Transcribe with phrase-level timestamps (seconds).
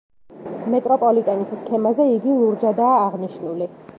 [0.75, 3.73] მეტროპოლიტენის სქემაზე იგი ლურჯადაა აღნიშნული.